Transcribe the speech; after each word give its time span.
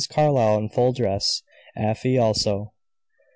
CARLYLE 0.09 0.57
IN 0.57 0.69
FULL 0.69 0.93
DRESS, 0.93 1.43
AFY 1.75 2.17
ALSO. 2.17 2.73